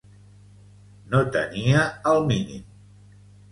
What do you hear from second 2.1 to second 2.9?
el mínim.